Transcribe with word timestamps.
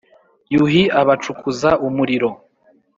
yuhi 0.53 0.83
abacukuza 1.01 1.69
umuriro 1.87 2.29